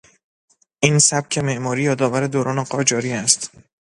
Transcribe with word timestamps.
این 0.79 0.99
سبک 0.99 1.37
معماری 1.37 1.83
یادآور 1.83 2.27
دوران 2.27 2.63
قاجاریه 2.63 3.15
است. 3.15 3.51